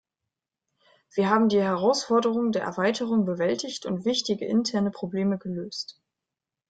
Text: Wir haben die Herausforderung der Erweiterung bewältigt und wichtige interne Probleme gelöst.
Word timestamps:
Wir 1.13 1.29
haben 1.29 1.47
die 1.47 1.61
Herausforderung 1.61 2.51
der 2.51 2.63
Erweiterung 2.63 3.23
bewältigt 3.23 3.85
und 3.85 4.03
wichtige 4.03 4.47
interne 4.47 4.89
Probleme 4.89 5.37
gelöst. 5.37 6.01